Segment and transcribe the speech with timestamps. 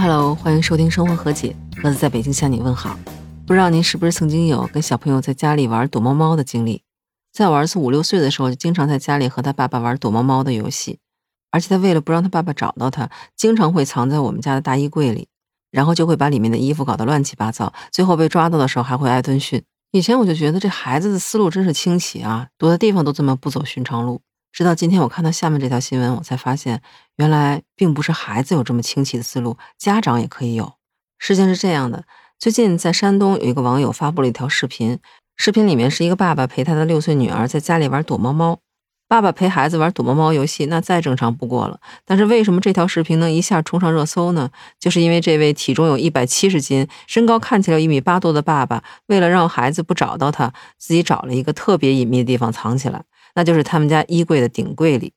[0.00, 2.96] Hello，欢迎收听生活和解，盒子在北京向你问好。
[3.44, 6.84] 不知道您是不是曾经有跟小朋友在家里玩躲猫猫的经历？
[7.32, 11.00] 在我儿子五六岁的时候，就经常在家里和他爸爸玩躲猫猫的游戏，
[11.50, 15.26] 而且他为了不让他爸爸找到他，经常会藏在我们家的大衣柜里，
[15.72, 19.60] 然后就会把里面的衣服搞得乱七八糟，最后被抓到的时候还会挨顿训。
[19.90, 24.20] 以前我就觉得这孩子的思路真是清奇啊，躲的地方都这么不走寻常路。
[24.58, 26.82] 直到今天我看到下面这条新闻，我才发现
[27.14, 30.72] 原来并不是孩子有这么清奇的思路，家长也可以有。
[31.16, 32.02] 事情是这样的，
[32.40, 34.98] 最近在山东有一个网友发布了一条视频，
[35.36, 38.58] 视频里面是一个爸爸陪他的六岁女儿在家里玩躲猫猫。
[39.06, 41.78] 爸爸陪孩子玩躲猫猫游戏，那再正常不过了。
[42.04, 44.50] 但是为什么这条视频能一下冲上热搜呢？
[44.80, 53.04] 就是因为这位体重有一百七十斤、身高看起来一米八多的爸爸，为了让孩子不找到他，自己找了一个特别隐秘的地方藏起来。
[53.38, 55.12] 那就是他们家衣柜的顶柜里，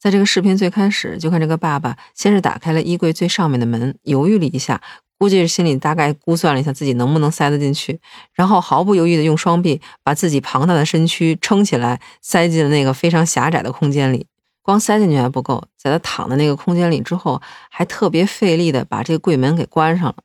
[0.00, 4.80] 在这个视频最开始，就看这个爸爸先是打开了衣柜最上面的门，犹豫了一下，
[5.18, 8.00] 估计是心里大概估算了一下自己能不能塞得进去，
[8.32, 14.26] 然后毫不犹豫的用双臂把自己庞大的身躯撑起来，塞进了那个非常狭窄的空间里。
[14.62, 20.16] 光塞进去还不够，在他躺在那个空间里之后，还特别费力的把这个柜门给关上了。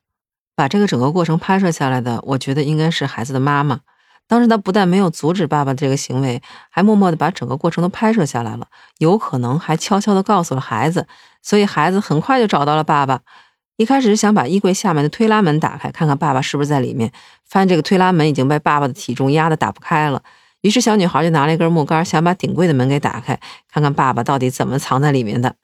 [0.56, 3.80] 把这个整个过程拍摄下来的，我觉得应该是孩子的妈妈。
[4.28, 8.66] 当时他不但没有阻止爸爸这个行为，还默默的把整个过程都拍摄下来了，
[8.98, 11.06] 有可能还悄悄的告诉了孩子，
[11.42, 13.20] 所以孩子很快就找到了爸爸。
[13.76, 17.10] 一开始是想把衣柜下面的推拉门打开，看看爸爸是不是在里面，
[17.46, 20.22] 发现这个推拉门已经被爸爸的体重压得打不开了。
[20.60, 25.54] 于是小女孩就拿了一根木杆，想把顶柜的门给打开，看看爸爸到底怎么藏在里面的。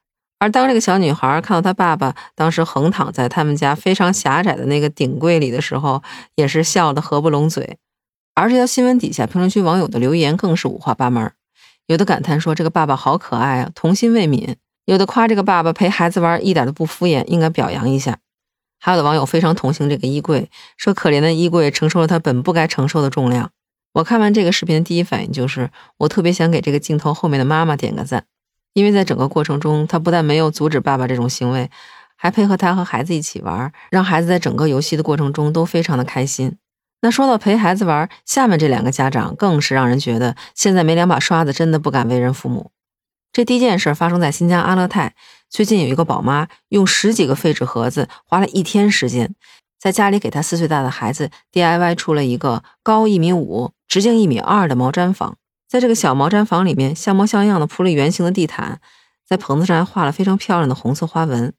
[0.40, 6.02] 而当这个小女孩看到她爸爸当时横躺在他们家非常狭窄的那个顶柜里的时候，
[6.34, 7.78] 也是笑得合不拢嘴。
[8.40, 11.32] 而这条新闻底下评论区网友的留言更是五花八门，
[11.86, 18.18] 有的感叹说这个爸爸好可爱啊，童心未泯；有的夸这个爸爸陪孩子玩一点都不敷衍，应该表扬一下。
[18.78, 23.50] 还有的网友非常同情这个衣柜，说可怜的衣柜承受了他本不该承受的重量。
[23.94, 28.24] 我看完这个视频的第一反应就是，我特别想给这个镜头后面的妈妈点个赞，
[28.72, 31.68] 因为在整个过程中，她不但没有阻止爸爸这种行为，
[32.14, 36.56] 还配合他和孩子一起玩，让孩子在整个游戏的过程中都非常的开心。
[37.00, 42.72] 那说到陪孩子玩，下面这两个家长更是让人觉得现在没两把刷子，真的不敢为人父母。
[43.32, 45.14] 这第一件事发生在新疆阿勒泰，
[45.48, 49.34] 最近有一个宝妈用十几个废纸盒子，花了一天时间，
[49.78, 55.36] 在家里给她四岁大的孩子 DIY 出了一个高一米五、直径一米二的毛毡房。
[55.68, 58.80] 在这个小毛毡房里面，像模像样的铺了圆形的地毯，
[59.24, 61.52] 在棚子上还画了非常漂亮的红色花纹。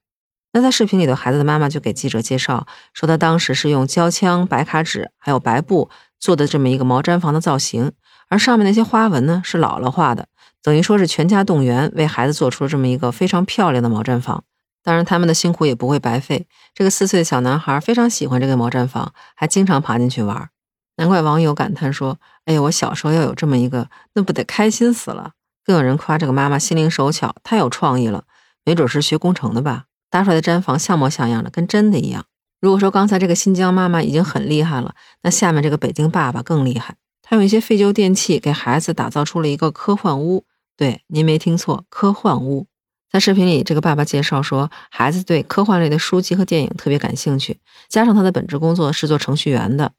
[0.51, 5.89] 那在视频里头，孩子的妈妈就给记者介绍说，她当时是用胶枪、白卡纸还有白布
[6.19, 7.91] 做的这么一个毛毡房的造型，
[8.29, 10.27] 而上面那些花纹呢是姥姥画的，
[10.63, 14.43] 等于说是全家动员为孩子做出了这么一个非常漂亮的毛毡房。
[14.81, 16.47] 当然，他们的辛苦也不会白费。
[16.73, 20.49] 这个四岁的小男孩非常喜欢这个毛毡房，还经常爬进去玩。
[20.95, 25.33] 难怪网友感叹说：“哎呀，我小时候要有这么一个，那不得开心死了。”
[25.63, 28.23] 更有人夸这个妈妈心灵手巧，太有创意了，
[28.65, 29.83] 没准是学工程的吧。
[30.09, 32.25] 搭出来的毡房像模像样的，跟真的一样。
[32.61, 34.93] 如果说刚才这个新疆妈妈已经很厉害了，
[35.23, 36.95] 那下面这个北京爸爸更厉害。
[37.21, 40.43] 他用一些废旧电器给孩子打造出了一个科幻屋。
[40.75, 42.67] 对，您没听错，科幻屋。
[43.11, 49.91] 在视频里，这个爸爸介绍说，孩子对科幻类的书籍和电影特别感兴趣，加上他的本职工作是做程序员的，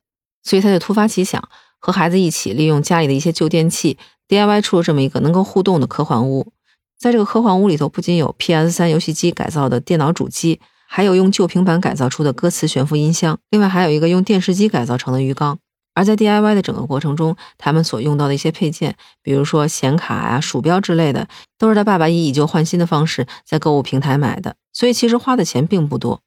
[0.43, 1.43] 所以他就突发奇想，
[1.79, 3.99] 和孩子一起利用家里的一些旧电器
[4.29, 6.53] ，DIY 出了这么一个能够互动的科幻屋。
[7.01, 15.59] 在这个科幻屋里头，不仅有 PS 三游戏机改造的电脑主机，还有用旧平板改造出的歌词悬浮音箱，另外还有一个用电视机改造成的鱼缸。
[15.95, 21.27] 而在 DIY 的整个过程中，他们所用到的一些配件，比如说显卡呀、鼠标之类的，
[21.59, 24.55] 都是他爸爸以以旧换新的方式在购物平台买的。
[24.75, 26.21] 所以其实花的钱并不多，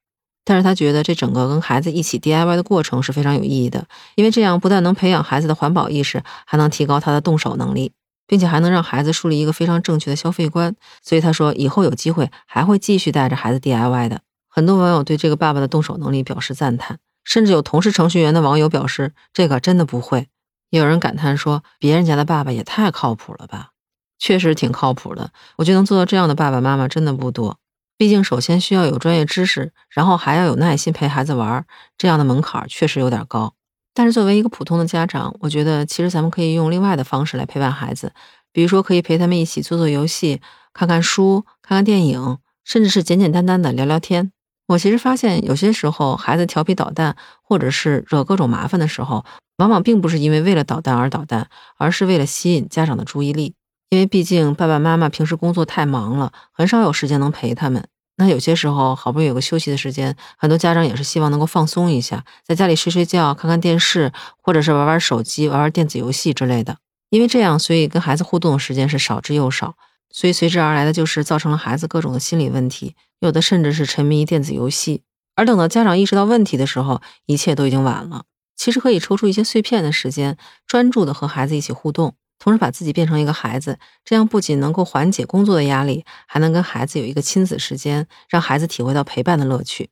[0.44, 3.86] 但是他觉得这整个跟孩子一起 DIY 的过程是非常有意义的，
[4.16, 7.92] 因为这样不但能培养孩子的环保意识，还能提高他的动手能力。
[8.28, 14.22] 并且还能让孩子树立一个非常正确的消费观，所以他说以后有机会还会继续带着孩子 DIY 的。
[14.48, 20.28] 很多网友对这个爸爸的动手能力表示赞叹，甚至有同是程序员的网友表示这个真的不会。
[20.70, 23.70] 也有人感叹说别人家的爸爸也太靠谱了吧，
[24.18, 25.32] 确实挺靠谱的。
[25.58, 27.58] 我觉得能做到这样的爸爸妈妈真的不多，
[27.98, 31.66] 毕竟首先需要有专业知识，然后还要有耐心陪孩子玩，
[31.98, 33.54] 这样的门槛确实有点高。
[33.94, 38.12] 但是作为一个普通的家长，我觉得其实咱们可以用另外的方式来陪伴孩子，
[38.52, 40.42] 比如说可以陪他们一起做做游戏、
[40.74, 44.32] 看看书、看看电影，甚至是简简单单的聊聊天。
[44.68, 49.26] 我其实发现，有些时候孩子调皮捣蛋，或者是惹各种麻烦的时候，
[49.58, 53.54] 往往并不是因为为了捣蛋而捣蛋，而是为了吸引家长的注意力。
[53.90, 57.86] 因为毕竟爸爸妈妈平时工作太忙了，很少有时间能陪他们。
[58.16, 64.12] 那有些时候好不容易有个休息的时间，很多家长也是希望能够放松一下，在家里睡睡觉、看看电视，
[64.42, 66.78] 或者是玩玩手机、玩玩电子游戏之类的。
[67.10, 69.76] 因为这样，所以跟孩子互动的时间是少之又少，
[70.12, 75.02] 所以随之而来的就是造成了孩子各种的心理问题，有的甚至是沉迷于电子游戏。
[75.36, 78.26] 而等到家长意识到问题的时候，一切都已经晚了。
[78.56, 80.38] 其实可以抽出一些碎片的时间，
[80.68, 82.16] 专注的和孩子一起互动。
[82.44, 89.90] 同时把自己变成一个孩子，这样不仅能够缓解工作的压力，还能跟孩子有一个亲子时间，让孩子体会到陪伴的乐趣。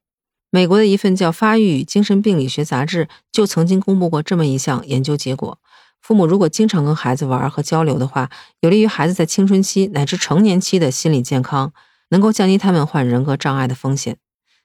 [0.50, 5.60] 美国的一份叫《发育与精神病理学杂志》就曾经公布过这么一项研究结果：
[6.02, 11.72] 父母如果经常跟孩子玩和交流的话，有利于孩子在青春期乃至成年期的心理健康，
[12.10, 14.18] 能够降低他们患人格障碍的风险。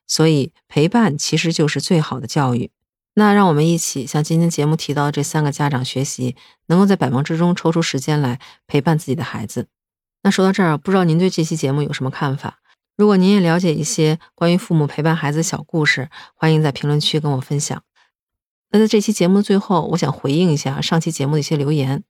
[0.08, 2.72] 所以，陪伴其实就是最好的教育。
[3.18, 6.36] 那让我们一起向今天节目提到的这三个家长学习，
[6.66, 9.68] 能够在百忙之中抽出时间来陪伴自己的孩子。
[10.22, 12.58] 那说到这儿，不知道您对这期节目有什么看法？
[12.94, 17.82] 如果您也了解一些关于父母陪伴孩子的小故事，欢迎在评论区跟我分享。
[18.70, 22.04] 那在这期节目的最后，我想回应一下上期节目的一些留言。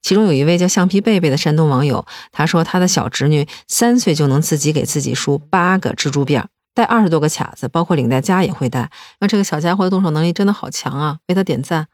[0.00, 6.48] 其中有一位叫橡皮贝贝的山东网友，他说他的小侄女三岁就能自己给自己梳八个蜘蛛辫儿。
[6.78, 8.88] 带二十多个卡子，包括领带夹也会带。
[9.18, 11.88] 那这个小家伙的动手能力真的好强啊，为他点赞。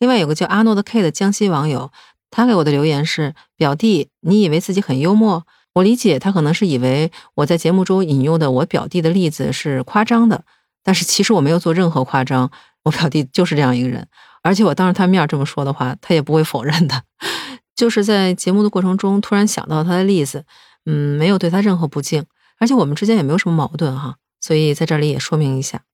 [0.00, 1.92] 另外有个叫阿诺的 K 的江西网友，
[2.32, 5.46] 他给我的留言是：表弟，你以为自己很幽默？
[5.74, 10.42] 我理解他可能是以为我在节目中引用的我表弟的例子是夸张的，
[10.82, 12.50] 但是其实我没有做任何夸张，
[12.82, 14.08] 我表弟就是这样一个人。
[14.42, 17.00] 而且我当着他面这么说的话，他也不会否认的。
[17.76, 20.44] 就是在节目的过程中突然想到他的例子，
[20.86, 22.24] 嗯，没有对他任何不敬，
[22.58, 24.16] 而且我们之间也没有什么矛盾哈。
[24.44, 25.84] 所以在这里也说明一下，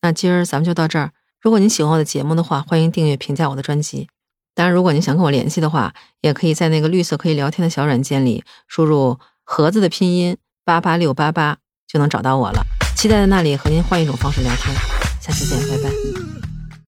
[0.00, 1.10] 那今儿咱们就到这儿。
[1.40, 4.06] 如果您喜欢我的节目的话，欢迎订阅、评价我的专辑。
[4.54, 11.58] 当然，如果您想跟我联系的话，也可以在那个绿色可以聊天的小软件里输入“盒子”的拼音八八六八八，
[11.88, 12.64] 就能找到我了。
[12.94, 14.72] 期待在那里和您换一种方式聊天。
[15.20, 16.55] 下期见，拜拜。